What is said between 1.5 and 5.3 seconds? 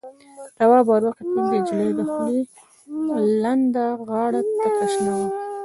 نجلۍ دخولې لنده غاړه تکه شنه وه.